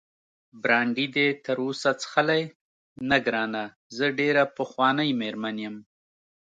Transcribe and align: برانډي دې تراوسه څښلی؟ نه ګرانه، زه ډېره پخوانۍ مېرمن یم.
برانډي 0.61 1.07
دې 1.15 1.27
تراوسه 1.45 1.91
څښلی؟ 2.01 2.43
نه 3.09 3.17
ګرانه، 3.25 3.63
زه 3.95 4.05
ډېره 4.19 4.43
پخوانۍ 4.55 5.09
مېرمن 5.21 5.55
یم. 5.65 5.75